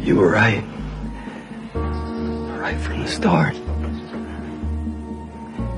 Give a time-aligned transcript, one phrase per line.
[0.00, 0.64] You were right.
[1.74, 3.54] Right from the start.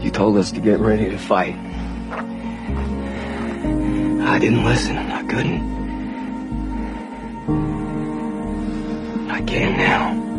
[0.02, 1.56] You told us to get ready to fight.
[4.24, 4.96] I didn't listen.
[4.96, 5.72] I couldn't.
[9.30, 10.31] I can now.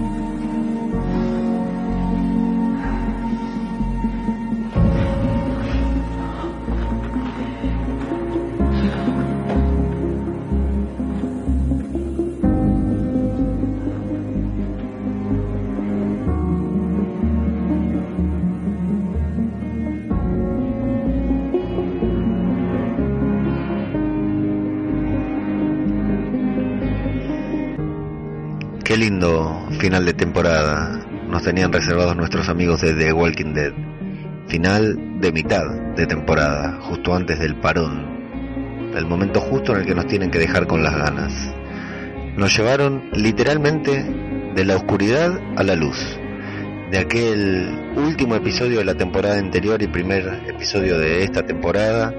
[29.83, 30.97] Final de temporada
[31.27, 33.73] nos tenían reservados nuestros amigos de The Walking Dead.
[34.47, 35.65] Final de mitad
[35.97, 38.93] de temporada, justo antes del parón.
[38.95, 41.33] El momento justo en el que nos tienen que dejar con las ganas.
[42.37, 44.05] Nos llevaron literalmente
[44.55, 46.17] de la oscuridad a la luz.
[46.89, 52.13] De aquel último episodio de la temporada anterior y primer episodio de esta temporada,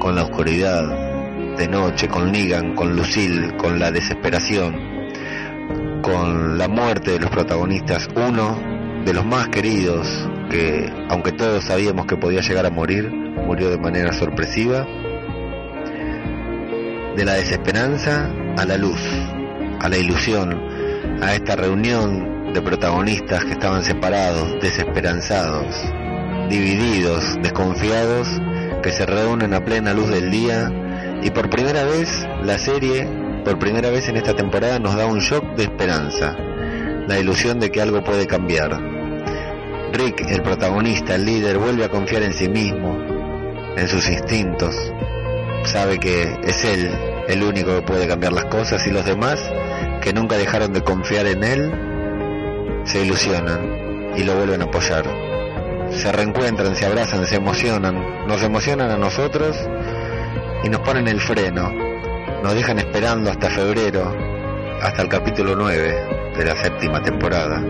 [0.00, 4.95] con la oscuridad de noche, con Negan, con Lucille, con la desesperación,
[6.06, 8.56] con la muerte de los protagonistas, uno
[9.04, 10.06] de los más queridos,
[10.48, 14.86] que aunque todos sabíamos que podía llegar a morir, murió de manera sorpresiva,
[17.16, 19.00] de la desesperanza a la luz,
[19.80, 20.56] a la ilusión,
[21.20, 25.74] a esta reunión de protagonistas que estaban separados, desesperanzados,
[26.48, 28.28] divididos, desconfiados,
[28.80, 30.70] que se reúnen a plena luz del día
[31.24, 35.20] y por primera vez la serie por primera vez en esta temporada nos da un
[35.20, 36.34] shock de esperanza,
[37.06, 38.76] la ilusión de que algo puede cambiar.
[39.92, 42.98] Rick, el protagonista, el líder, vuelve a confiar en sí mismo,
[43.76, 44.74] en sus instintos,
[45.62, 46.90] sabe que es él
[47.28, 49.40] el único que puede cambiar las cosas y los demás,
[50.02, 55.04] que nunca dejaron de confiar en él, se ilusionan y lo vuelven a apoyar.
[55.92, 59.56] Se reencuentran, se abrazan, se emocionan, nos emocionan a nosotros
[60.64, 61.85] y nos ponen el freno,
[62.46, 64.08] nos dejan esperando hasta febrero,
[64.80, 67.60] hasta el capítulo 9 de la séptima temporada,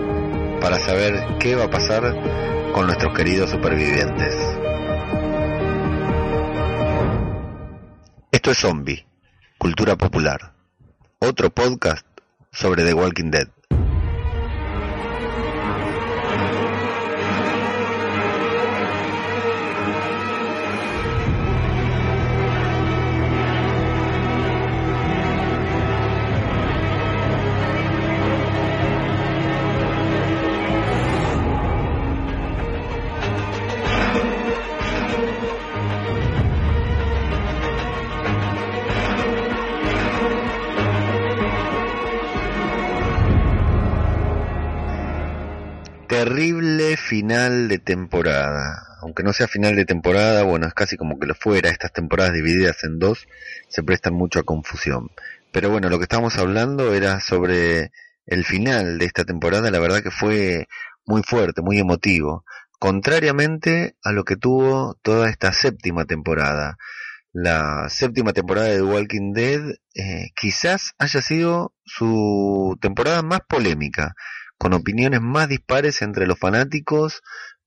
[0.60, 2.14] para saber qué va a pasar
[2.74, 4.34] con nuestros queridos supervivientes.
[8.30, 9.06] Esto es Zombie,
[9.56, 10.52] Cultura Popular,
[11.20, 12.06] otro podcast
[12.52, 13.48] sobre The Walking Dead.
[47.26, 48.98] Final de temporada.
[49.02, 51.70] Aunque no sea final de temporada, bueno, es casi como que lo fuera.
[51.70, 53.26] Estas temporadas divididas en dos
[53.68, 55.10] se prestan mucho a confusión.
[55.50, 57.90] Pero bueno, lo que estábamos hablando era sobre
[58.26, 59.72] el final de esta temporada.
[59.72, 60.68] La verdad que fue
[61.04, 62.44] muy fuerte, muy emotivo.
[62.78, 66.76] Contrariamente a lo que tuvo toda esta séptima temporada.
[67.32, 69.62] La séptima temporada de The Walking Dead
[69.94, 74.14] eh, quizás haya sido su temporada más polémica
[74.58, 77.22] con opiniones más dispares entre los fanáticos,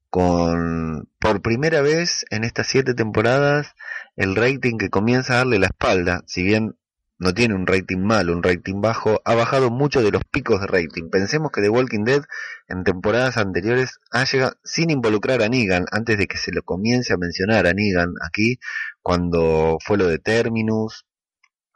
[0.09, 3.75] con por primera vez en estas siete temporadas
[4.15, 6.75] el rating que comienza a darle la espalda, si bien
[7.19, 10.67] no tiene un rating malo, un rating bajo, ha bajado mucho de los picos de
[10.67, 11.09] rating.
[11.09, 12.23] Pensemos que The Walking Dead
[12.69, 17.13] en temporadas anteriores ha llegado, sin involucrar a Negan, antes de que se lo comience
[17.13, 18.59] a mencionar a Negan aquí,
[19.01, 21.05] cuando fue lo de Terminus,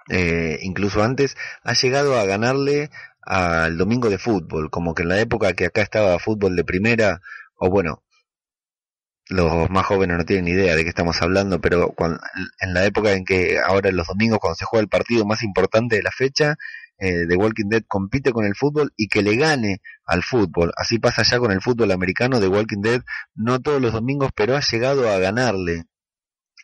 [0.09, 2.90] eh, incluso antes, ha llegado a ganarle
[3.25, 7.22] al domingo de fútbol, como que en la época que acá estaba fútbol de primera,
[7.56, 8.03] o bueno,
[9.29, 11.95] los más jóvenes no tienen idea de qué estamos hablando, pero
[12.59, 15.95] en la época en que ahora los domingos cuando se juega el partido más importante
[15.95, 16.56] de la fecha,
[16.97, 20.71] eh, The Walking Dead compite con el fútbol y que le gane al fútbol.
[20.77, 23.01] Así pasa ya con el fútbol americano, The Walking Dead
[23.36, 25.86] no todos los domingos, pero ha llegado a ganarle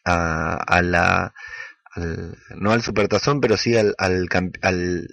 [0.06, 1.34] a, a la,
[1.96, 4.28] al, no al supertazón, pero sí al, al,
[4.62, 5.08] al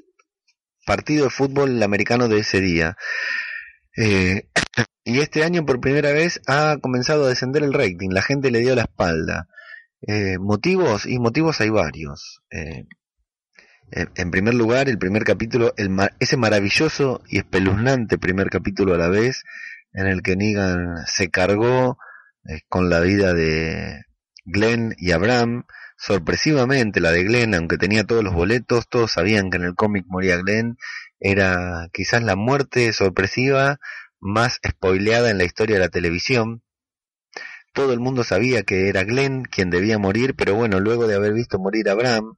[0.87, 2.97] partido de fútbol americano de ese día.
[3.97, 4.49] Eh,
[5.05, 8.61] y este año por primera vez ha comenzado a descender el rating, la gente le
[8.61, 9.49] dio la espalda.
[10.07, 12.41] Eh, motivos y motivos hay varios.
[12.51, 12.87] Eh,
[13.91, 19.09] en primer lugar, el primer capítulo, el, ese maravilloso y espeluznante primer capítulo a la
[19.09, 19.45] vez,
[19.93, 21.99] en el que Negan se cargó
[22.69, 24.03] con la vida de
[24.45, 25.65] Glenn y Abraham,
[25.97, 30.05] sorpresivamente la de Glenn, aunque tenía todos los boletos, todos sabían que en el cómic
[30.09, 30.77] moría Glenn
[31.19, 33.79] era quizás la muerte sorpresiva
[34.21, 36.63] más spoileada en la historia de la televisión.
[37.73, 41.33] Todo el mundo sabía que era Glenn quien debía morir, pero bueno, luego de haber
[41.33, 42.37] visto morir a Bram,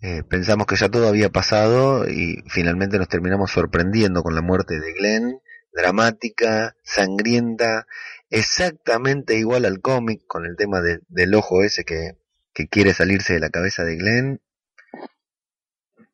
[0.00, 4.80] eh, pensamos que ya todo había pasado y finalmente nos terminamos sorprendiendo con la muerte
[4.80, 5.40] de Glenn,
[5.72, 7.86] dramática, sangrienta,
[8.28, 12.16] exactamente igual al cómic, con el tema del ojo ese que,
[12.54, 14.40] que quiere salirse de la cabeza de Glenn.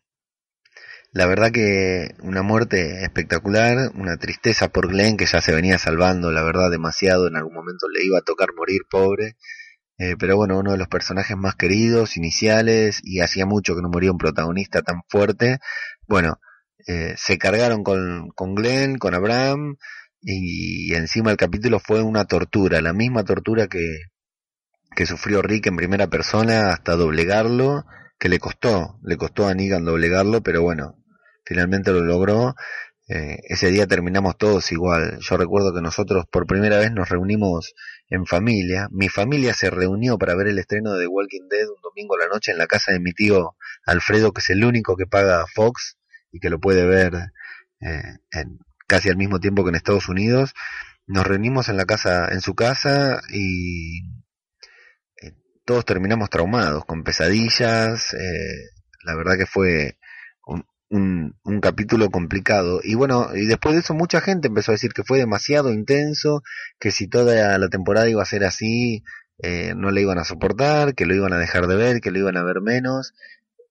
[1.12, 6.30] La verdad que una muerte espectacular, una tristeza por Glenn que ya se venía salvando,
[6.30, 9.38] la verdad, demasiado, en algún momento le iba a tocar morir pobre.
[9.98, 13.88] Eh, pero bueno, uno de los personajes más queridos, iniciales, y hacía mucho que no
[13.88, 15.60] moría un protagonista tan fuerte.
[16.06, 16.42] Bueno,
[16.86, 19.78] eh, se cargaron con, con Glenn, con Abraham,
[20.22, 23.80] y, encima el capítulo fue una tortura, la misma tortura que,
[24.96, 27.86] que sufrió Rick en primera persona hasta doblegarlo,
[28.18, 31.04] que le costó, le costó a Negan doblegarlo, pero bueno,
[31.46, 32.56] finalmente lo logró.
[33.08, 35.20] Eh, ese día terminamos todos igual.
[35.20, 37.76] Yo recuerdo que nosotros por primera vez nos reunimos
[38.10, 38.88] en familia.
[38.92, 42.26] Mi familia se reunió para ver el estreno de The Walking Dead un domingo a
[42.26, 43.56] la noche en la casa de mi tío
[43.86, 45.98] Alfredo, que es el único que paga Fox
[46.32, 47.14] y que lo puede ver
[47.82, 50.54] eh, en, casi al mismo tiempo que en Estados Unidos.
[51.06, 54.02] Nos reunimos en la casa, en su casa y
[55.66, 58.16] todos terminamos traumados, con pesadillas.
[59.04, 59.98] la verdad que fue
[60.90, 62.80] un, un, capítulo complicado.
[62.84, 66.44] Y bueno, y después de eso mucha gente empezó a decir que fue demasiado intenso,
[66.80, 69.04] que si toda la temporada iba a ser así,
[69.40, 72.20] eh, no le iban a soportar, que lo iban a dejar de ver, que lo
[72.20, 73.14] iban a ver menos.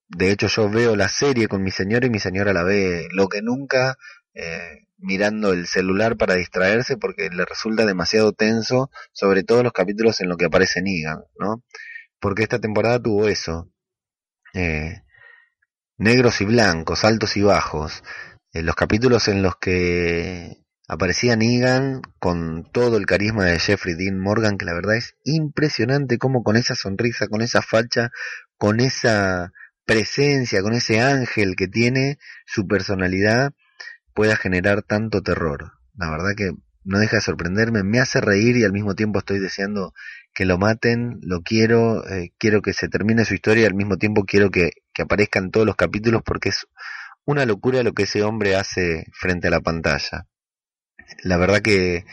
[0.09, 3.29] De hecho, yo veo la serie con mi señora y mi señora la ve lo
[3.29, 3.97] que nunca,
[4.35, 10.21] eh, mirando el celular para distraerse porque le resulta demasiado tenso, sobre todo los capítulos
[10.21, 11.63] en los que aparece Negan, ¿no?
[12.21, 13.71] Porque esta temporada tuvo eso.
[14.55, 15.03] Eh,
[15.99, 18.03] negros y blancos, altos y bajos,
[18.53, 20.59] eh, los capítulos en los que
[20.89, 26.19] aparecía Negan con todo el carisma de Jeffrey Dean Morgan, que la verdad es impresionante
[26.19, 28.11] como con esa sonrisa, con esa facha,
[28.57, 29.53] con esa
[29.85, 33.53] presencia, con ese ángel que tiene su personalidad,
[34.15, 35.73] pueda generar tanto terror.
[35.97, 36.53] La verdad que
[36.85, 39.93] no deja de sorprenderme, me hace reír y al mismo tiempo estoy deseando
[40.35, 43.97] que lo maten, lo quiero, eh, quiero que se termine su historia y al mismo
[43.97, 46.67] tiempo quiero que, que aparezca en todos los capítulos porque es
[47.25, 50.27] una locura lo que ese hombre hace frente a la pantalla.
[51.23, 52.05] La verdad que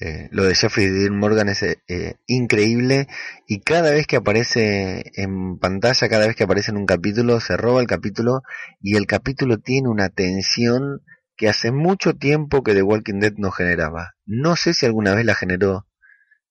[0.00, 3.08] eh, lo de Jeffrey Dean Morgan es eh, increíble
[3.46, 7.56] y cada vez que aparece en pantalla, cada vez que aparece en un capítulo, se
[7.56, 8.42] roba el capítulo
[8.80, 11.02] y el capítulo tiene una tensión
[11.38, 14.14] que hace mucho tiempo que The Walking Dead no generaba.
[14.26, 15.86] No sé si alguna vez la generó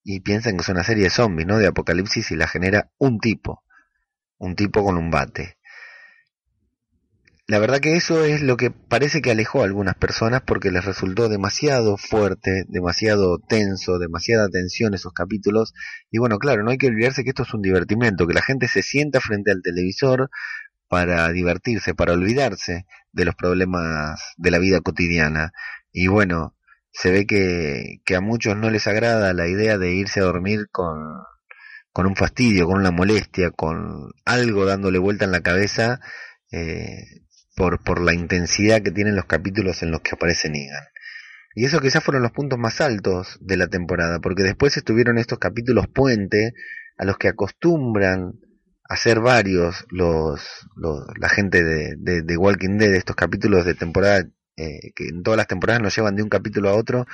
[0.02, 1.60] y piensan que es una serie de zombies, ¿no?
[1.60, 3.64] De apocalipsis y la genera un tipo,
[4.38, 5.58] un tipo con un bate.
[7.48, 10.86] La verdad que eso es lo que parece que alejó a algunas personas porque les
[10.86, 15.74] resultó demasiado fuerte, demasiado tenso, demasiada tensión esos capítulos.
[16.10, 18.70] Y bueno, claro, no hay que olvidarse que esto es un divertimento, que la gente
[18.70, 20.30] se sienta frente al televisor
[20.88, 22.86] para divertirse, para olvidarse
[23.18, 25.52] de los problemas de la vida cotidiana.
[25.92, 26.56] Y bueno,
[26.92, 30.68] se ve que, que a muchos no les agrada la idea de irse a dormir
[30.72, 31.00] con,
[31.92, 36.00] con un fastidio, con una molestia, con algo dándole vuelta en la cabeza
[36.52, 37.24] eh,
[37.56, 40.86] por, por la intensidad que tienen los capítulos en los que aparece Negan.
[41.56, 45.40] Y eso quizás fueron los puntos más altos de la temporada, porque después estuvieron estos
[45.40, 46.54] capítulos puente
[47.00, 48.34] a los que acostumbran
[48.90, 53.74] a ser varios los, los la gente de, de, de Walking Dead, estos capítulos de
[53.74, 54.26] temporada
[54.56, 57.06] eh, que en todas las temporadas nos llevan de un capítulo a otro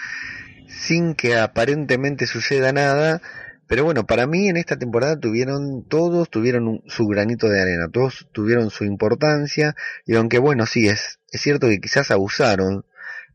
[0.68, 3.22] sin que aparentemente suceda nada.
[3.68, 8.27] Pero bueno, para mí en esta temporada tuvieron, todos tuvieron su granito de arena, todos
[8.34, 9.75] tuvieron su importancia,
[10.06, 12.86] y aunque bueno, sí, es, es cierto que quizás abusaron,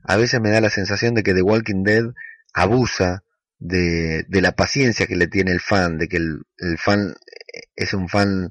[0.05, 2.05] a veces me da la sensación de que The Walking Dead
[2.53, 3.25] abusa
[3.59, 7.15] de, de la paciencia que le tiene el fan, de que el, el fan
[7.77, 8.51] es un fan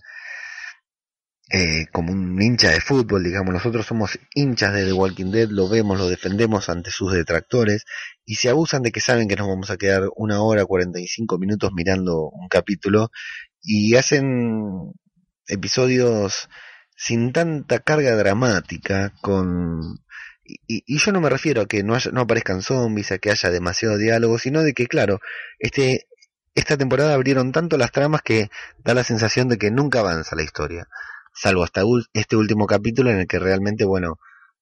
[1.50, 5.70] eh, como un hincha de fútbol, digamos, nosotros somos hinchas de The Walking Dead, lo
[5.70, 7.86] vemos, lo defendemos ante sus detractores
[8.26, 11.72] y se abusan de que saben que nos vamos a quedar una hora, 45 minutos
[11.74, 13.12] mirando un capítulo
[13.62, 14.92] y hacen
[15.48, 16.50] episodios
[16.98, 20.00] sin tanta carga dramática, con...
[20.50, 23.50] Y, y, yo no me refiero a que no, no aparezcan zombies, a que haya
[23.50, 25.20] demasiado diálogo, sino de que, claro,
[25.60, 26.08] este,
[26.56, 28.50] esta temporada abrieron tanto las tramas que
[28.84, 30.88] da la sensación de que nunca avanza la historia
[31.38, 31.82] salvo hasta
[32.14, 34.20] este último capítulo en el que realmente, bueno,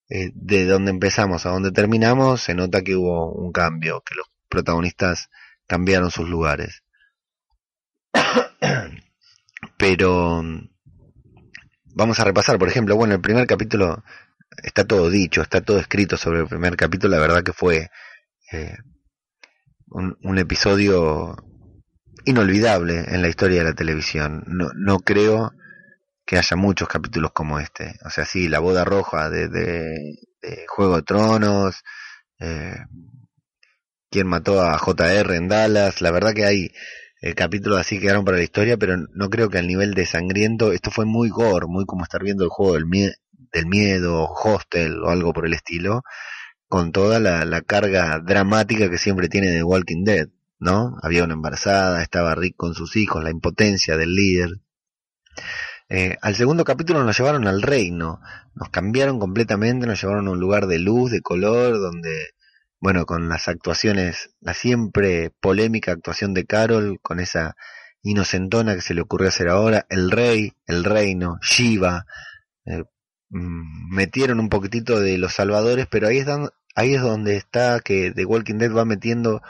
[0.10, 4.28] eh, de donde empezamos a donde terminamos, se nota que hubo un cambio, que los
[4.50, 5.30] protagonistas
[5.68, 6.84] cambiaron sus lugares.
[9.78, 10.44] Pero
[11.86, 14.04] vamos a repasar, por ejemplo, bueno, el primer capítulo
[14.64, 17.90] está todo dicho, está todo escrito sobre el primer capítulo, la verdad que fue
[18.52, 18.76] eh,
[19.88, 21.36] un, episodio
[22.26, 24.44] inolvidable en la historia de la televisión.
[24.48, 25.54] No, no creo
[26.26, 27.96] que haya muchos capítulos como este.
[28.06, 31.84] O sea, sí, la boda roja de, de, Juego de Tronos,
[32.40, 32.78] eh,
[34.10, 36.72] quien mató a JR en Dallas, la verdad que hay
[37.22, 40.72] eh, capítulos así quedaron para la historia, pero no creo que al nivel de sangriento,
[40.72, 43.14] esto fue muy gore, muy como estar viendo el juego del, mie
[43.56, 46.04] del miedo, Hostel o algo por el estilo,
[46.68, 50.28] con toda la, carga dramática que siempre tiene de Walking Dead,
[50.60, 50.98] ¿no?
[51.02, 54.50] Había una embarazada, estaba Rick con sus hijos, la impotencia del líder.
[55.88, 58.20] Eh, al segundo capítulo nos llevaron al reino,
[58.56, 62.32] nos cambiaron completamente, nos llevaron a un lugar de luz, de color, donde,
[62.80, 67.56] bueno, con las actuaciones, la siempre polémica actuación de Carol, con esa
[68.02, 72.06] inocentona que se le ocurrió hacer ahora, el rey, el reino, Shiva,
[72.66, 72.84] eh,
[73.30, 76.28] metieron un poquitito de los salvadores, pero ahí es,
[76.76, 79.42] ahí es donde está que The Walking Dead va metiendo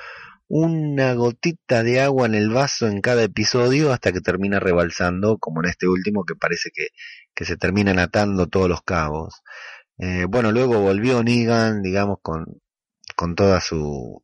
[0.47, 5.61] una gotita de agua en el vaso en cada episodio hasta que termina rebalsando, como
[5.63, 6.89] en este último que parece que,
[7.33, 9.41] que se terminan atando todos los cabos.
[9.97, 12.45] Eh, bueno, luego volvió Negan, digamos, con,
[13.15, 14.23] con toda su,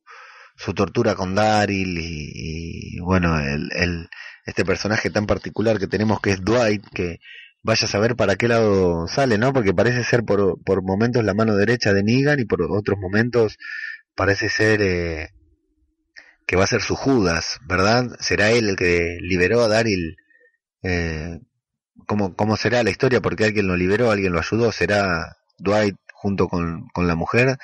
[0.55, 4.09] su tortura con Daryl y, y bueno, el, el,
[4.45, 7.19] este personaje tan particular que tenemos que es Dwight, que
[7.63, 9.53] vaya a saber para qué lado sale, ¿no?
[9.53, 13.57] Porque parece ser por, por momentos la mano derecha de Negan y por otros momentos
[14.15, 14.81] parece ser...
[14.81, 15.29] Eh,
[16.51, 18.07] que va a ser su Judas, ¿verdad?
[18.19, 20.17] ¿Será él el que liberó a Daryl?
[20.83, 21.39] Eh,
[22.07, 23.21] ¿cómo, ¿Cómo será la historia?
[23.21, 24.71] Porque alguien lo liberó, alguien lo ayudó.
[24.73, 27.57] ¿Será Dwight junto con, con la mujer?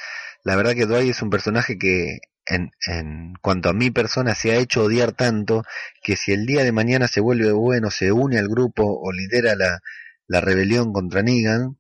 [0.44, 4.52] La verdad que Dwight es un personaje que en, en cuanto a mi persona se
[4.52, 5.64] ha hecho odiar tanto
[6.02, 9.56] que si el día de mañana se vuelve bueno, se une al grupo o lidera
[9.56, 9.80] la,
[10.28, 11.78] la rebelión contra Negan,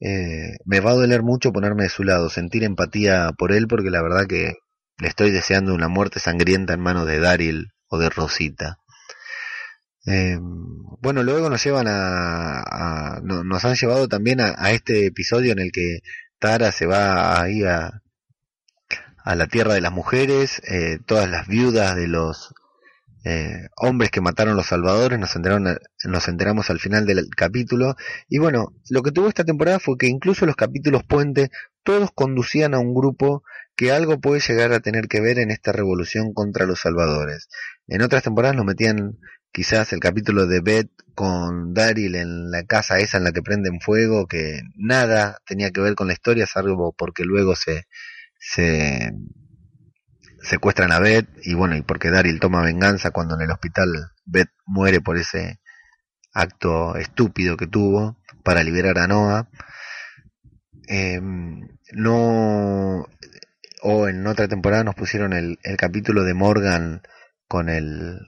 [0.00, 3.90] eh, me va a doler mucho ponerme de su lado, sentir empatía por él porque
[3.90, 4.54] la verdad que
[4.98, 8.78] le estoy deseando una muerte sangrienta en manos de Daryl o de Rosita.
[10.06, 15.06] Eh, bueno, luego nos llevan a, a no, nos han llevado también a, a, este
[15.06, 15.98] episodio en el que
[16.38, 18.02] Tara se va ahí a,
[19.26, 22.54] a la tierra de las mujeres, eh, todas las viudas de los
[23.24, 27.96] eh, hombres que mataron los salvadores, nos, enteraron, nos enteramos al final del capítulo.
[28.28, 31.50] Y bueno, lo que tuvo esta temporada fue que incluso los capítulos puente,
[31.82, 33.42] todos conducían a un grupo
[33.74, 37.48] que algo puede llegar a tener que ver en esta revolución contra los salvadores.
[37.88, 39.18] En otras temporadas nos metían
[39.50, 43.80] quizás el capítulo de Beth con Daryl en la casa esa en la que prenden
[43.80, 47.88] fuego, que nada tenía que ver con la historia, salvo porque luego se,
[48.38, 49.12] se
[50.42, 53.88] secuestran a Beth y bueno, y porque Daryl toma venganza cuando en el hospital
[54.24, 55.60] Beth muere por ese
[56.32, 59.48] acto estúpido que tuvo para liberar a Noah.
[60.88, 61.20] Eh,
[61.92, 63.06] no
[63.82, 67.02] o en otra temporada nos pusieron el, el capítulo de Morgan
[67.48, 68.20] con el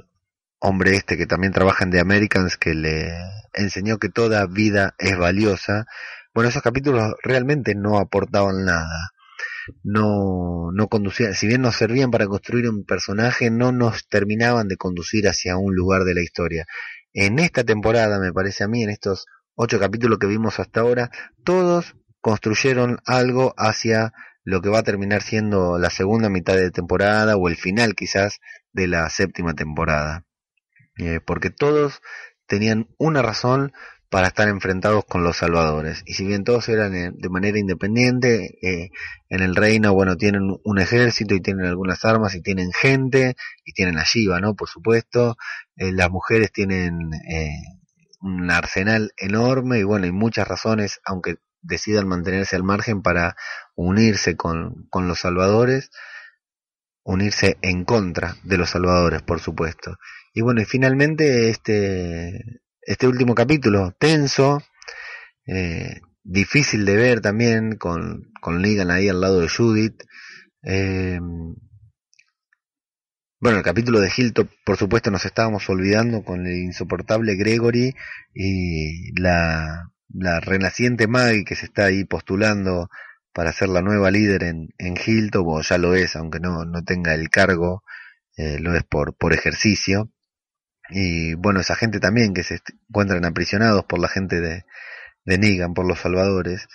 [0.61, 3.13] hombre este que también trabaja en The Americans que le
[3.55, 5.87] enseñó que toda vida es valiosa.
[6.35, 9.11] Bueno, esos capítulos realmente no aportaban nada.
[9.83, 14.77] No, no conducían, si bien nos servían para construir un personaje, no nos terminaban de
[14.77, 16.67] conducir hacia un lugar de la historia.
[17.13, 21.11] En esta temporada, me parece a mí, en estos ocho capítulos que vimos hasta ahora,
[21.45, 24.13] todos construyeron algo hacia
[24.45, 28.41] lo que va a terminar siendo la segunda mitad de temporada o el final quizás
[28.73, 30.25] de la séptima temporada.
[30.97, 32.01] Eh, porque todos
[32.47, 33.73] tenían una razón
[34.11, 36.03] para estar enfrentados con los salvadores.
[36.07, 38.91] Y si bien todos eran eh, de manera independiente, eh,
[39.29, 43.73] en el reino, bueno, tienen un ejército y tienen algunas armas y tienen gente y
[43.73, 44.55] tienen a Shiva, ¿no?
[44.55, 45.37] Por supuesto.
[45.77, 47.51] Eh, las mujeres tienen eh,
[48.21, 53.37] un arsenal enorme y bueno, hay muchas razones, aunque decidan mantenerse al margen para
[53.75, 55.91] unirse con, con los salvadores,
[57.05, 59.99] unirse en contra de los salvadores, por supuesto.
[60.33, 64.63] Y bueno, y finalmente este, este último capítulo, tenso,
[65.47, 70.03] eh, difícil de ver también, con, con Negan ahí al lado de Judith.
[70.63, 71.21] Eh,
[73.41, 77.95] bueno, el capítulo de Hilltop, por supuesto, nos estábamos olvidando con el insoportable Gregory
[78.35, 82.89] y la la renaciente Maggie que se está ahí postulando
[83.33, 86.83] para ser la nueva líder en, en Hilton, o ya lo es, aunque no, no
[86.83, 87.85] tenga el cargo,
[88.37, 90.11] eh, lo es por, por ejercicio.
[90.91, 94.65] Y bueno, esa gente también que se encuentran aprisionados por la gente de,
[95.25, 96.69] de Negan, por los salvadores.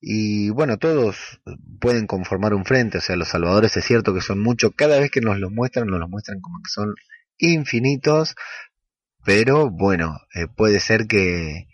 [0.00, 1.40] Y bueno, todos
[1.80, 5.10] pueden conformar un frente, o sea, los salvadores es cierto que son muchos, cada vez
[5.10, 6.94] que nos los muestran, nos los muestran como que son
[7.38, 8.36] infinitos,
[9.24, 11.66] pero bueno, eh, puede ser que,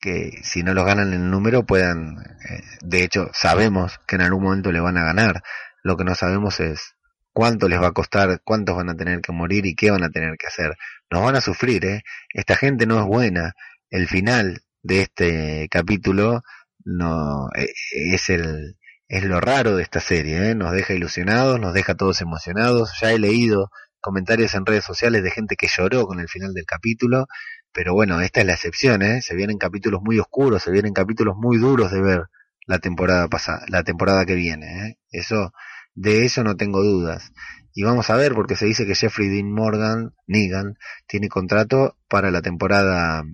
[0.00, 2.16] que si no los ganan en número puedan,
[2.48, 5.42] eh, de hecho sabemos que en algún momento le van a ganar,
[5.82, 6.94] lo que no sabemos es
[7.38, 10.10] cuánto les va a costar, cuántos van a tener que morir y qué van a
[10.10, 10.76] tener que hacer.
[11.08, 12.02] Nos van a sufrir, ¿eh?
[12.34, 13.52] Esta gente no es buena.
[13.90, 16.42] El final de este capítulo
[16.84, 18.76] no eh, es el
[19.06, 20.54] es lo raro de esta serie, ¿eh?
[20.56, 22.98] nos deja ilusionados, nos deja todos emocionados.
[23.00, 26.66] Ya he leído comentarios en redes sociales de gente que lloró con el final del
[26.66, 27.26] capítulo
[27.72, 29.22] pero bueno, esta es la excepción, ¿eh?
[29.22, 32.24] Se vienen capítulos muy oscuros, se vienen capítulos muy duros de ver
[32.66, 34.98] la temporada pasada, la temporada que viene, ¿eh?
[35.12, 35.52] Eso,
[35.98, 37.32] de eso no tengo dudas.
[37.74, 42.30] Y vamos a ver, porque se dice que Jeffrey Dean Morgan, Negan, tiene contrato para
[42.30, 43.24] la temporada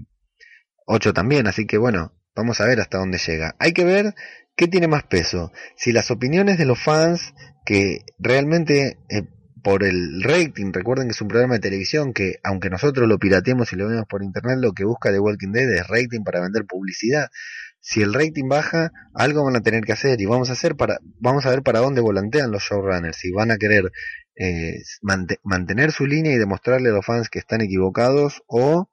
[0.87, 3.55] 8 también, así que bueno, vamos a ver hasta dónde llega.
[3.59, 4.15] Hay que ver
[4.57, 9.29] qué tiene más peso, si las opiniones de los fans que realmente eh,
[9.63, 10.73] por el rating.
[10.73, 14.05] Recuerden que es un programa de televisión que, aunque nosotros lo pirateemos y lo vemos
[14.07, 17.29] por internet, lo que busca The Walking Dead es rating para vender publicidad.
[17.87, 20.99] Si el rating baja, algo van a tener que hacer y vamos a hacer para,
[21.21, 23.19] vamos a ver para dónde volantean los showrunners.
[23.19, 23.93] Si van a querer
[24.37, 24.81] eh,
[25.43, 28.91] mantener su línea y demostrarle a los fans que están equivocados o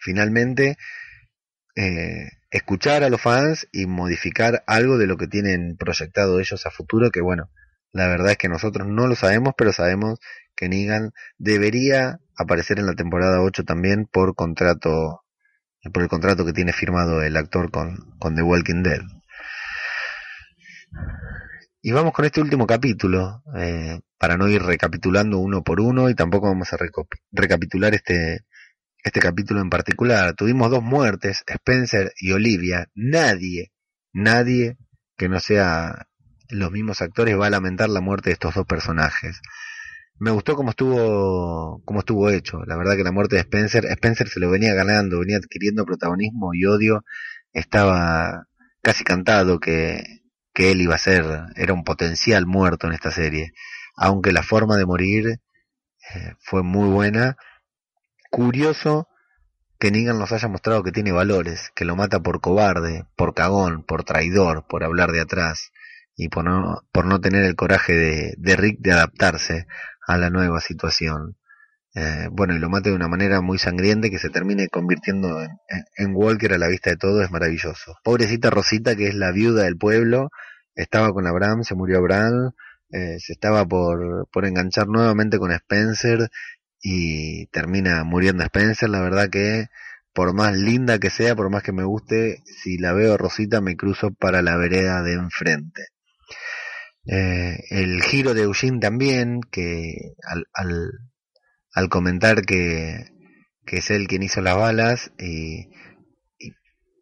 [0.00, 0.78] finalmente
[1.76, 6.70] eh, escuchar a los fans y modificar algo de lo que tienen proyectado ellos a
[6.70, 7.50] futuro que bueno
[7.92, 10.18] la verdad es que nosotros no lo sabemos, pero sabemos
[10.54, 15.22] que Negan debería aparecer en la temporada 8 también por contrato,
[15.92, 19.02] por el contrato que tiene firmado el actor con, con The Walking Dead.
[21.80, 26.14] Y vamos con este último capítulo, eh, para no ir recapitulando uno por uno y
[26.14, 26.78] tampoco vamos a
[27.30, 28.44] recapitular este,
[29.04, 30.34] este capítulo en particular.
[30.34, 32.88] Tuvimos dos muertes, Spencer y Olivia.
[32.94, 33.72] Nadie,
[34.12, 34.76] nadie
[35.16, 36.08] que no sea
[36.48, 39.40] los mismos actores va a lamentar la muerte de estos dos personajes.
[40.20, 42.64] Me gustó cómo estuvo, cómo estuvo hecho.
[42.66, 46.54] La verdad que la muerte de Spencer, Spencer se lo venía ganando, venía adquiriendo protagonismo
[46.54, 47.04] y odio.
[47.52, 48.46] Estaba
[48.82, 50.22] casi cantado que,
[50.52, 53.52] que él iba a ser, era un potencial muerto en esta serie.
[53.96, 55.26] Aunque la forma de morir
[56.14, 57.36] eh, fue muy buena.
[58.30, 59.08] Curioso
[59.78, 63.84] que Negan nos haya mostrado que tiene valores, que lo mata por cobarde, por cagón,
[63.84, 65.70] por traidor, por hablar de atrás
[66.16, 69.68] y por no, por no tener el coraje de, de Rick de adaptarse
[70.08, 71.36] a la nueva situación.
[71.94, 75.50] Eh, bueno, y lo mate de una manera muy sangrienta que se termine convirtiendo en,
[75.96, 77.96] en, Walker a la vista de todo es maravilloso.
[78.02, 80.30] Pobrecita Rosita, que es la viuda del pueblo,
[80.74, 82.52] estaba con Abraham, se murió Abraham,
[82.90, 86.30] eh, se estaba por, por enganchar nuevamente con Spencer
[86.82, 88.88] y termina muriendo Spencer.
[88.88, 89.66] La verdad que
[90.14, 93.76] por más linda que sea, por más que me guste, si la veo Rosita me
[93.76, 95.88] cruzo para la vereda de enfrente.
[97.08, 99.94] Eh, el giro de Eugene también, que
[100.26, 100.90] al, al,
[101.72, 103.06] al comentar que,
[103.64, 105.70] que, es él quien hizo las balas y,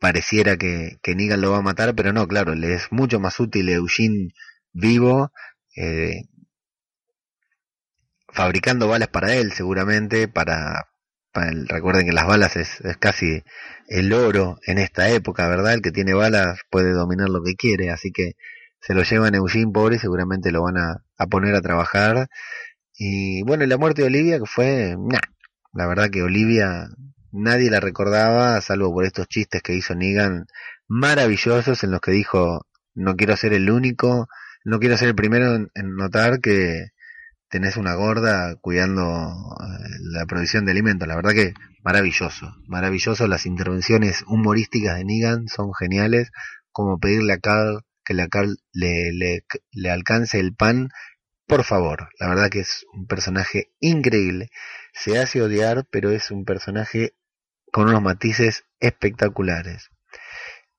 [0.01, 3.40] pareciera que, que Negan lo va a matar, pero no, claro, le es mucho más
[3.40, 4.29] útil Eugene
[4.73, 5.33] vivo,
[5.77, 6.29] eh,
[8.29, 10.88] fabricando balas para él seguramente, para,
[11.33, 13.42] para recuerden que las balas es, es, casi
[13.88, 15.75] el oro en esta época, ¿verdad?
[15.75, 18.35] El que tiene balas puede dominar lo que quiere, así que
[18.87, 22.29] se lo llevan a Eugene pobre, seguramente lo van a, a, poner a trabajar.
[22.96, 24.96] Y bueno, la muerte de Olivia, que fue,
[25.72, 26.87] la verdad que Olivia
[27.33, 30.46] nadie la recordaba, salvo por estos chistes que hizo Negan,
[30.87, 34.29] maravillosos en los que dijo, no quiero ser el único,
[34.64, 36.90] no quiero ser el primero en, en notar que
[37.49, 41.09] tenés una gorda cuidando eh, la provisión de alimentos.
[41.09, 43.27] La verdad que maravilloso, maravilloso.
[43.27, 46.31] Las intervenciones humorísticas de Negan son geniales,
[46.70, 48.29] como pedirle a Carl que le,
[49.12, 50.90] le, le alcance el pan,
[51.47, 52.09] por favor.
[52.19, 54.51] La verdad que es un personaje increíble.
[54.95, 57.14] Se hace odiar, pero es un personaje
[57.73, 59.90] con unos matices espectaculares.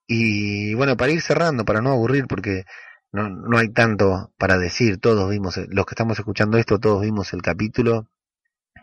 [0.08, 2.64] Y bueno, para ir cerrando, para no aburrir, porque
[3.12, 7.34] no, no hay tanto para decir, todos vimos, los que estamos escuchando esto, todos vimos
[7.34, 8.10] el capítulo.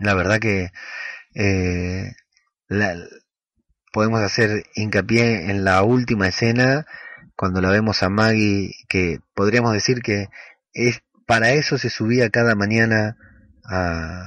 [0.00, 0.70] La verdad que
[1.34, 2.12] eh,
[3.92, 6.86] podemos hacer hincapié en la última escena
[7.36, 10.28] cuando la vemos a Maggie, que podríamos decir que
[10.72, 13.16] es para eso se subía cada mañana
[13.64, 14.26] a,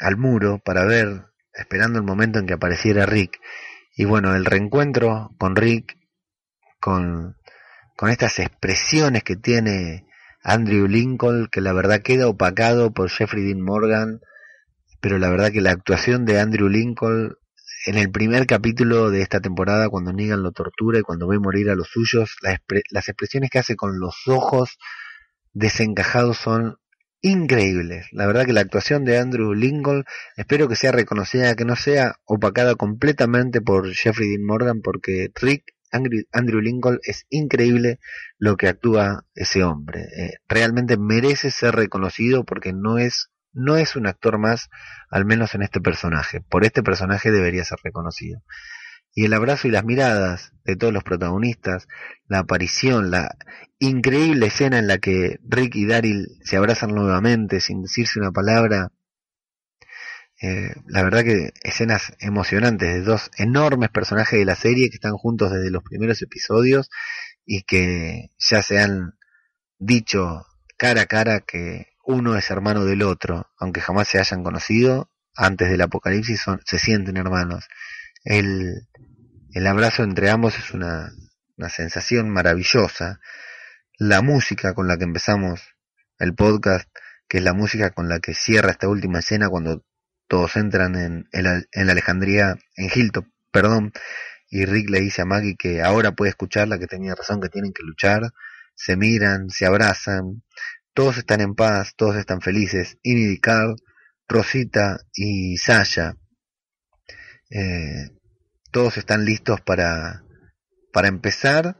[0.00, 3.40] al muro para ver, esperando el momento en que apareciera Rick.
[3.96, 5.96] Y bueno, el reencuentro con Rick,
[6.80, 7.36] con,
[7.96, 10.06] con estas expresiones que tiene
[10.42, 14.20] Andrew Lincoln, que la verdad queda opacado por Jeffrey Dean Morgan,
[15.00, 17.36] pero la verdad que la actuación de Andrew Lincoln
[17.86, 21.70] en el primer capítulo de esta temporada, cuando Negan lo tortura y cuando ve morir
[21.70, 22.36] a los suyos,
[22.90, 24.78] las expresiones que hace con los ojos
[25.52, 26.76] desencajados son
[27.20, 28.06] increíbles.
[28.12, 30.04] La verdad que la actuación de Andrew Lincoln
[30.36, 35.64] espero que sea reconocida, que no sea opacada completamente por Jeffrey Dean Morgan, porque Rick
[35.90, 38.00] Andrew Lincoln es increíble
[38.36, 40.00] lo que actúa ese hombre.
[40.00, 44.68] Eh, realmente merece ser reconocido porque no es no es un actor más,
[45.08, 46.40] al menos en este personaje.
[46.40, 48.42] Por este personaje debería ser reconocido.
[49.14, 51.86] Y el abrazo y las miradas de todos los protagonistas,
[52.26, 53.36] la aparición, la
[53.78, 58.90] increíble escena en la que Rick y Daryl se abrazan nuevamente sin decirse una palabra.
[60.42, 65.16] Eh, la verdad que escenas emocionantes de dos enormes personajes de la serie que están
[65.16, 66.90] juntos desde los primeros episodios
[67.46, 69.14] y que ya se han
[69.78, 70.44] dicho
[70.76, 75.70] cara a cara que uno es hermano del otro, aunque jamás se hayan conocido, antes
[75.70, 77.66] del apocalipsis son, se sienten hermanos.
[78.24, 78.88] El,
[79.52, 81.10] el abrazo entre ambos es una,
[81.56, 83.20] una sensación maravillosa.
[83.98, 85.60] La música con la que empezamos
[86.18, 86.88] el podcast,
[87.28, 89.84] que es la música con la que cierra esta última escena cuando
[90.28, 93.92] todos entran en, en, en Alejandría, en Hilton, perdón,
[94.48, 97.72] y Rick le dice a Maggie que ahora puede escucharla, que tenía razón, que tienen
[97.72, 98.32] que luchar,
[98.74, 100.42] se miran, se abrazan,
[100.94, 102.98] todos están en paz, todos están felices.
[103.02, 103.76] Indy Carl,
[104.28, 106.16] Rosita y Sasha.
[107.50, 108.10] Eh,
[108.70, 110.24] todos están listos para,
[110.92, 111.76] para empezar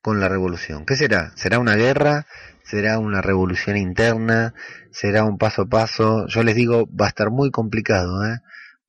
[0.00, 0.86] con la revolución.
[0.86, 1.32] ¿Qué será?
[1.36, 2.26] ¿Será una guerra?
[2.64, 4.54] ¿Será una revolución interna?
[4.92, 6.26] ¿Será un paso a paso?
[6.28, 8.24] Yo les digo, va a estar muy complicado.
[8.24, 8.38] ¿eh?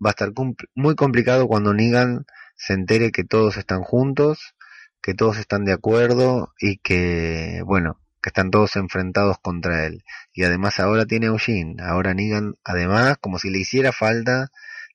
[0.03, 0.31] Va a estar
[0.75, 4.53] muy complicado cuando Negan se entere que todos están juntos,
[5.01, 10.03] que todos están de acuerdo y que, bueno, que están todos enfrentados contra él.
[10.33, 14.49] Y además ahora tiene Eugene, ahora Negan, además, como si le hiciera falta,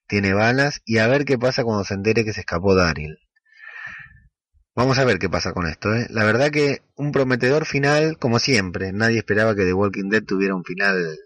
[0.07, 3.17] tiene balas y a ver qué pasa cuando se entere que se escapó Daryl.
[4.75, 5.95] Vamos a ver qué pasa con esto.
[5.95, 6.05] ¿eh?
[6.09, 8.91] La verdad que un prometedor final, como siempre.
[8.91, 11.17] Nadie esperaba que The Walking Dead tuviera un final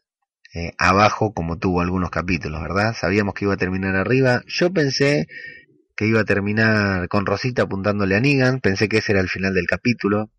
[0.54, 2.96] eh, abajo como tuvo algunos capítulos, ¿verdad?
[2.96, 4.44] Sabíamos que iba a terminar arriba.
[4.48, 5.28] Yo pensé
[5.96, 8.60] que iba a terminar con Rosita apuntándole a Negan.
[8.62, 10.30] Pensé que ese era el final del capítulo.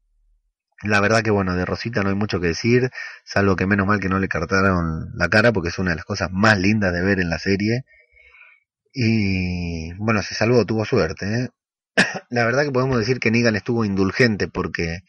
[0.83, 2.91] La verdad que bueno, de Rosita no hay mucho que decir,
[3.25, 6.05] salvo que menos mal que no le cartaron la cara porque es una de las
[6.07, 7.85] cosas más lindas de ver en la serie.
[8.93, 11.45] Y bueno, se salvó, tuvo suerte.
[11.45, 11.49] ¿eh?
[12.31, 15.01] la verdad que podemos decir que Negan estuvo indulgente porque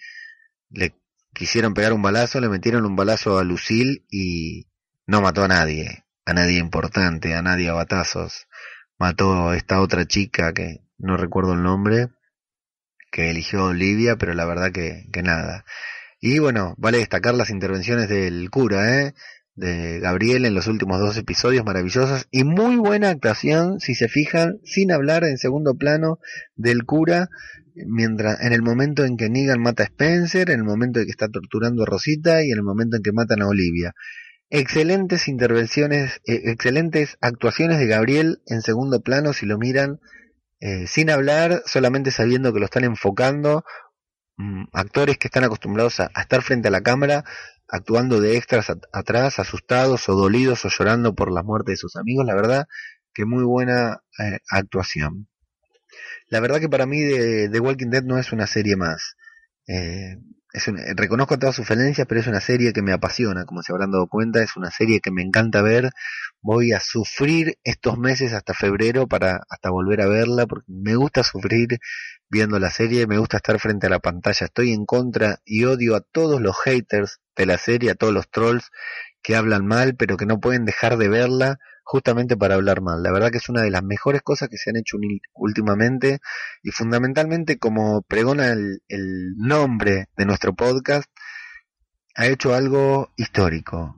[0.70, 0.94] le
[1.34, 4.68] quisieron pegar un balazo, le metieron un balazo a Lucille y
[5.08, 8.48] no mató a nadie, a nadie importante, a nadie a batazos.
[8.98, 12.10] Mató a esta otra chica que no recuerdo el nombre,
[13.12, 15.66] que eligió Olivia, pero la verdad que, que nada.
[16.20, 19.14] Y bueno, vale destacar las intervenciones del cura, ¿eh?
[19.56, 24.60] de Gabriel en los últimos dos episodios maravillosos y muy buena actuación, si se fijan,
[24.64, 26.20] sin hablar en segundo plano
[26.56, 27.30] del cura,
[27.76, 31.12] mientras en el momento en que Negan mata a Spencer, en el momento en que
[31.12, 33.94] está torturando a Rosita y en el momento en que matan a Olivia.
[34.50, 40.00] Excelentes intervenciones, eh, excelentes actuaciones de Gabriel en segundo plano si lo miran
[40.62, 43.66] eh, sin hablar, solamente sabiendo que lo están enfocando,
[44.38, 47.26] mm, actores que están acostumbrados a, estar frente a la cámara,
[47.68, 52.26] actuando de extras atrás, asustados o dolidos o llorando por la muerte de sus amigos,
[52.26, 52.68] la verdad
[53.14, 55.28] que muy buena eh, actuación.
[56.28, 59.16] La verdad que para mí The, Walking Dead no es una serie más.
[59.68, 60.18] Eh,
[60.54, 63.92] es reconozco todas sus falencias, pero es una serie que me apasiona, como se habrán
[63.92, 65.92] dado cuenta, es una serie que me encanta ver.
[66.42, 71.24] Voy a sufrir estos meses hasta febrero para hasta volver a verla, porque me gusta
[71.24, 71.80] sufrir
[72.30, 75.96] viendo la serie, me gusta estar frente a la pantalla, estoy en contra y odio
[75.96, 78.72] a todos los haters de la serie, a todos los trolls
[79.22, 81.60] que hablan mal, pero que no pueden dejar de verla
[81.92, 83.04] justamente para hablar mal.
[83.04, 84.96] La verdad que es una de las mejores cosas que se han hecho
[85.34, 86.22] últimamente
[86.64, 91.10] y fundamentalmente como pregona el, el nombre de nuestro podcast,
[92.16, 93.98] ha hecho algo histórico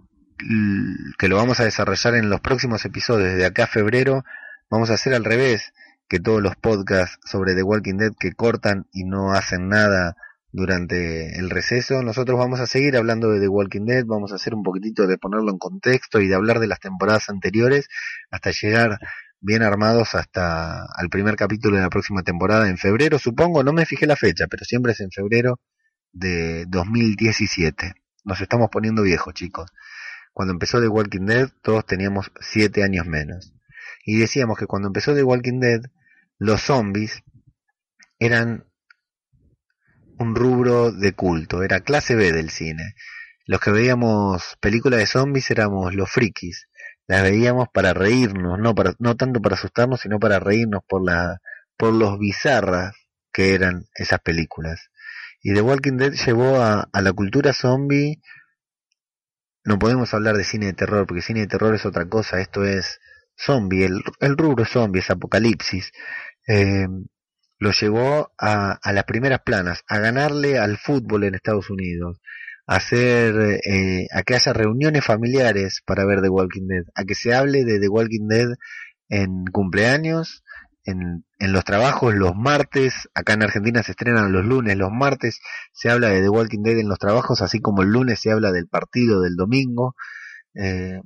[1.20, 3.36] que lo vamos a desarrollar en los próximos episodios.
[3.36, 4.26] De acá a febrero
[4.72, 5.72] vamos a hacer al revés
[6.10, 10.18] que todos los podcasts sobre The Walking Dead que cortan y no hacen nada
[10.54, 12.02] durante el receso.
[12.04, 15.18] Nosotros vamos a seguir hablando de The Walking Dead, vamos a hacer un poquitito de
[15.18, 17.90] ponerlo en contexto y de hablar de las temporadas anteriores
[18.32, 19.00] hasta llegar
[19.42, 23.86] bien armados hasta al primer capítulo de la próxima temporada en febrero, supongo, no me
[23.86, 25.60] fijé la fecha, pero siempre es en febrero
[26.14, 27.94] de 2017.
[28.24, 29.70] Nos estamos poniendo viejos, chicos.
[30.32, 33.54] Cuando empezó The Walking Dead, todos teníamos siete años menos.
[34.06, 35.82] Y decíamos que cuando empezó The Walking Dead,
[36.38, 37.24] los zombies
[38.20, 38.66] eran
[40.18, 42.96] un rubro de culto, era clase B del cine.
[43.46, 46.68] Los que veíamos películas de zombies éramos los frikis.
[47.08, 51.40] Las veíamos para reírnos, no para, no tanto para asustarnos, sino para reírnos por la,
[51.78, 52.96] por los bizarras
[53.34, 54.90] que eran esas películas.
[55.42, 58.22] Y The Walking Dead llevó a, a la cultura zombie
[59.66, 62.66] no podemos hablar de cine de terror, porque cine de terror es otra cosa, esto
[62.66, 63.00] es
[63.38, 65.92] zombie, el, el rubro zombie, es apocalipsis.
[66.48, 66.88] Eh,
[67.64, 72.20] lo llevó a, a, las primeras planas, a ganarle al fútbol en Estados Unidos,
[72.68, 77.16] a hacer, eh, a que haya reuniones familiares para ver The Walking Dead, a que
[77.16, 78.50] se hable de The Walking Dead
[79.08, 80.44] en cumpleaños,
[80.84, 85.40] en, en los trabajos los martes, acá en Argentina se estrenan los lunes, los martes
[85.72, 88.52] se habla de The Walking Dead en los trabajos, así como el lunes se habla
[88.52, 89.96] del partido del domingo.
[90.54, 91.00] Eh,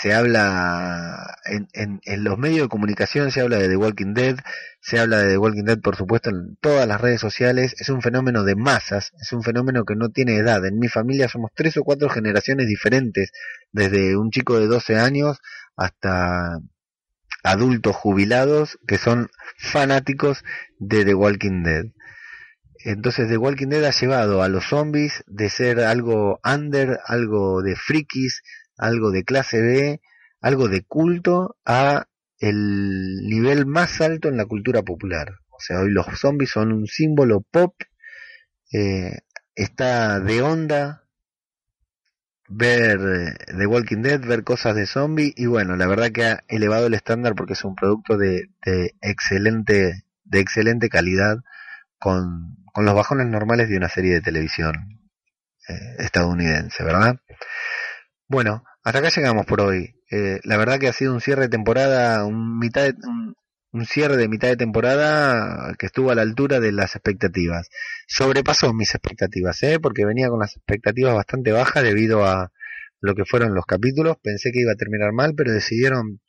[0.00, 1.68] se habla en,
[2.04, 4.36] en, los medios de comunicación, se habla de The Walking Dead,
[4.80, 7.74] se habla de The Walking Dead, por supuesto, en todas las redes sociales.
[7.78, 10.64] Es un fenómeno de masas, es un fenómeno que no tiene edad.
[10.66, 13.32] En mi familia somos tres o cuatro generaciones diferentes,
[13.72, 15.38] desde un chico de 12 años
[15.76, 16.58] hasta
[17.42, 20.44] adultos jubilados que son fanáticos
[20.78, 21.84] de The Walking Dead.
[22.84, 27.76] Entonces The Walking Dead ha llevado a los zombies de ser algo under, algo de
[27.76, 28.42] frikis,
[28.76, 30.00] algo de clase B,
[30.40, 32.06] algo de culto, a
[32.38, 35.34] el nivel más alto en la cultura popular.
[35.50, 37.74] O sea, hoy los zombies son un símbolo pop,
[38.72, 39.18] eh,
[39.54, 41.06] está de onda
[42.48, 46.40] ver eh, The Walking Dead, ver cosas de zombie y bueno, la verdad que ha
[46.48, 51.38] elevado el estándar porque es un producto de, de excelente de excelente calidad
[51.98, 55.00] con, con, los bajones normales de una serie de televisión
[55.68, 57.20] eh, estadounidense, ¿verdad?
[58.28, 59.94] Bueno, hasta acá llegamos por hoy.
[60.10, 63.34] Eh, la verdad que ha sido un cierre de temporada, un, mitad de, un,
[63.72, 67.68] un, cierre de mitad de temporada que estuvo a la altura de las expectativas.
[68.08, 69.78] Sobrepasó mis expectativas, ¿eh?
[69.80, 72.50] porque venía con las expectativas bastante bajas debido a
[73.00, 74.16] lo que fueron los capítulos.
[74.22, 76.20] Pensé que iba a terminar mal, pero decidieron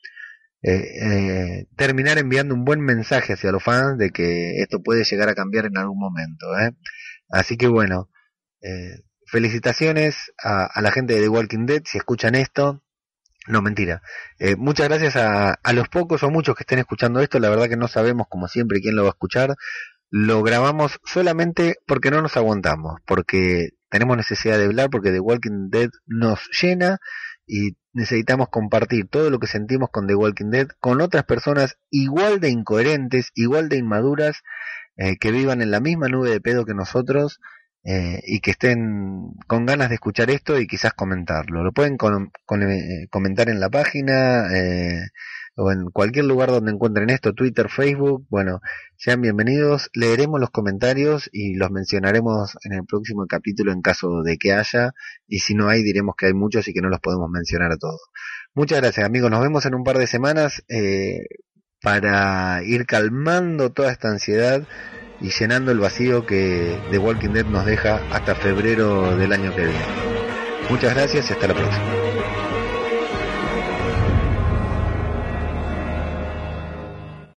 [0.61, 5.29] eh, eh, terminar enviando un buen mensaje hacia los fans de que esto puede llegar
[5.29, 6.47] a cambiar en algún momento.
[6.59, 6.71] ¿eh?
[7.29, 8.09] Así que bueno,
[8.61, 12.81] eh, felicitaciones a, a, la gente de The Walking Dead si escuchan esto.
[13.47, 14.01] No, mentira.
[14.39, 17.39] Eh, muchas gracias a, a, los pocos o muchos que estén escuchando esto.
[17.39, 19.55] La verdad que no sabemos, como siempre, quién lo va a escuchar.
[20.09, 25.69] Lo grabamos solamente porque no nos aguantamos, porque tenemos necesidad de hablar, porque The Walking
[25.69, 26.99] Dead nos llena
[27.45, 32.39] y necesitamos compartir todo lo que sentimos con The Walking Dead con otras personas igual
[32.39, 34.43] de incoherentes, igual de inmaduras,
[34.97, 37.39] eh, que vivan en la misma nube de pedo que nosotros
[37.89, 41.63] eh, y que estén con ganas de escuchar esto y quizás comentarlo.
[41.63, 45.07] Lo pueden eh, comentar en la página eh,
[45.55, 48.27] o en cualquier lugar donde encuentren esto, Twitter, Facebook.
[48.29, 48.59] Bueno,
[48.97, 49.89] sean bienvenidos.
[49.93, 54.91] Leeremos los comentarios y los mencionaremos en el próximo capítulo en caso de que haya.
[55.25, 57.77] Y si no hay, diremos que hay muchos y que no los podemos mencionar a
[57.77, 58.01] todos.
[58.53, 59.31] Muchas gracias amigos.
[59.31, 60.61] Nos vemos en un par de semanas
[61.81, 64.67] para ir calmando toda esta ansiedad
[65.19, 69.63] y llenando el vacío que The Walking Dead nos deja hasta febrero del año que
[69.63, 69.85] viene.
[70.69, 71.96] Muchas gracias y hasta la próxima.